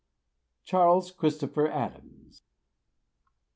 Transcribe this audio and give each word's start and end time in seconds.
Charles 0.63 1.11
Christopher 1.11 1.67
Adams. 1.69 2.41